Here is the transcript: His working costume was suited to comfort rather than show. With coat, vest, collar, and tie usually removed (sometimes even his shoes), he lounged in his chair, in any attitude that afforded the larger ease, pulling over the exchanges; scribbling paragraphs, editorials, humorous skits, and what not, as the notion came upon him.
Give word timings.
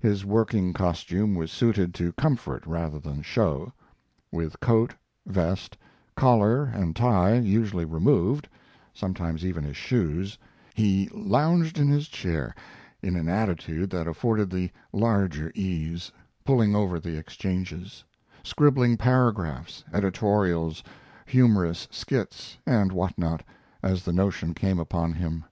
His 0.00 0.24
working 0.24 0.72
costume 0.72 1.36
was 1.36 1.52
suited 1.52 1.94
to 1.94 2.10
comfort 2.14 2.66
rather 2.66 2.98
than 2.98 3.22
show. 3.22 3.72
With 4.32 4.58
coat, 4.58 4.92
vest, 5.24 5.78
collar, 6.16 6.64
and 6.64 6.96
tie 6.96 7.34
usually 7.38 7.84
removed 7.84 8.48
(sometimes 8.92 9.44
even 9.46 9.62
his 9.62 9.76
shoes), 9.76 10.36
he 10.74 11.08
lounged 11.12 11.78
in 11.78 11.86
his 11.86 12.08
chair, 12.08 12.56
in 13.02 13.16
any 13.16 13.30
attitude 13.30 13.88
that 13.90 14.08
afforded 14.08 14.50
the 14.50 14.68
larger 14.92 15.52
ease, 15.54 16.10
pulling 16.44 16.74
over 16.74 16.98
the 16.98 17.16
exchanges; 17.16 18.02
scribbling 18.42 18.96
paragraphs, 18.96 19.84
editorials, 19.92 20.82
humorous 21.24 21.86
skits, 21.92 22.58
and 22.66 22.90
what 22.90 23.16
not, 23.16 23.44
as 23.80 24.02
the 24.04 24.12
notion 24.12 24.54
came 24.54 24.80
upon 24.80 25.12
him. 25.12 25.44